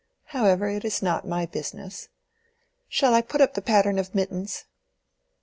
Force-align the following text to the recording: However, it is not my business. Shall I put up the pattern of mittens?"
However, 0.33 0.67
it 0.67 0.83
is 0.83 1.03
not 1.03 1.27
my 1.27 1.45
business. 1.45 2.07
Shall 2.89 3.13
I 3.13 3.21
put 3.21 3.39
up 3.39 3.53
the 3.53 3.61
pattern 3.61 3.99
of 3.99 4.15
mittens?" 4.15 4.65